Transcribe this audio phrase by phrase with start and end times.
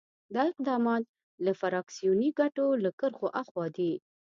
[0.33, 1.03] دا اقدامات
[1.45, 3.93] له فراکسیوني ګټو له کرښو آخوا دي.